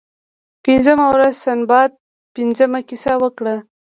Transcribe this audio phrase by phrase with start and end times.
[0.65, 1.91] پنځمه ورځ سنباد
[2.35, 3.55] پنځمه کیسه وکړه.